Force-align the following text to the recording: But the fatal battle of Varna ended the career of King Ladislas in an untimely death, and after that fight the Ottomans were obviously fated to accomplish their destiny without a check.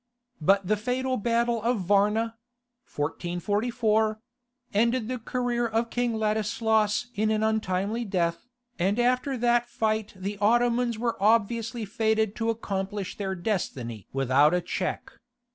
But 0.41 0.65
the 0.65 0.77
fatal 0.77 1.15
battle 1.15 1.61
of 1.61 1.81
Varna 1.81 2.35
ended 3.23 5.07
the 5.07 5.21
career 5.23 5.67
of 5.67 5.89
King 5.91 6.15
Ladislas 6.15 7.05
in 7.13 7.29
an 7.29 7.43
untimely 7.43 8.03
death, 8.03 8.47
and 8.79 8.97
after 8.97 9.37
that 9.37 9.69
fight 9.69 10.13
the 10.15 10.39
Ottomans 10.39 10.97
were 10.97 11.21
obviously 11.21 11.85
fated 11.85 12.35
to 12.37 12.49
accomplish 12.49 13.15
their 13.15 13.35
destiny 13.35 14.07
without 14.11 14.55
a 14.55 14.61
check. 14.61 15.11